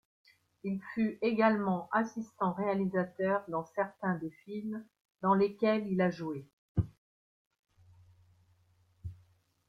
Il 0.63 0.81
fut 0.95 1.19
également 1.21 1.87
assistant-réalisateur 1.91 3.43
dans 3.49 3.63
certains 3.75 4.15
des 4.15 4.31
films 4.45 4.83
dans 5.21 5.35
lesquels 5.35 5.85
il 5.85 6.01
a 6.01 6.09
joué. 6.09 6.47